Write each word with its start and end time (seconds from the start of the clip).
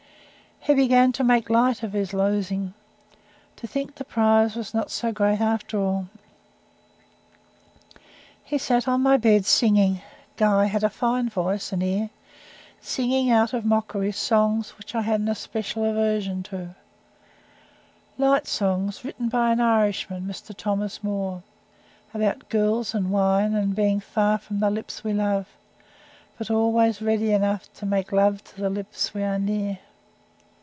He 0.63 0.75
began 0.75 1.11
to 1.13 1.23
make 1.23 1.49
light 1.49 1.81
of 1.81 1.93
his 1.93 2.13
losings 2.13 2.73
to 3.55 3.65
think 3.65 3.95
the 3.95 4.03
prize 4.05 4.55
was 4.55 4.75
not 4.75 4.91
so 4.91 5.11
great 5.11 5.41
after 5.41 5.79
all. 5.79 6.05
He 8.43 8.59
sat 8.59 8.87
on 8.87 9.01
my 9.01 9.17
bed, 9.17 9.47
singing 9.47 10.03
Guy 10.37 10.65
had 10.65 10.83
a 10.83 10.89
fine 10.91 11.29
voice 11.29 11.71
and 11.73 11.81
ear 11.81 12.11
singing 12.79 13.31
out 13.31 13.53
of 13.53 13.65
mockery, 13.65 14.11
songs 14.11 14.77
which 14.77 14.93
I 14.93 15.01
had 15.01 15.19
an 15.19 15.29
especial 15.29 15.83
aversion 15.83 16.43
to 16.43 16.75
light 18.19 18.45
songs 18.45 19.03
written 19.03 19.29
by 19.29 19.51
an 19.51 19.59
Irishman, 19.59 20.27
Mr. 20.27 20.55
Thomas 20.55 21.03
Moore, 21.03 21.41
about 22.13 22.49
girls 22.49 22.93
and 22.93 23.09
wine, 23.09 23.55
and 23.55 23.75
being 23.75 23.99
"far 23.99 24.37
from 24.37 24.59
the 24.59 24.69
lips 24.69 25.03
we 25.03 25.11
love," 25.11 25.47
but 26.37 26.51
always 26.51 27.01
ready 27.01 27.31
enough 27.31 27.67
"to 27.73 27.85
make 27.87 28.11
love 28.11 28.43
to 28.43 28.57
the 28.61 28.69
lips 28.69 29.15
we 29.15 29.23
are 29.23 29.39
near." 29.39 29.79